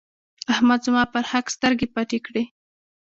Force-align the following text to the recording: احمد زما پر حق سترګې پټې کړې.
احمد 0.53 0.79
زما 0.87 1.03
پر 1.13 1.23
حق 1.31 1.45
سترګې 1.55 1.87
پټې 1.95 2.19
کړې. 2.25 2.43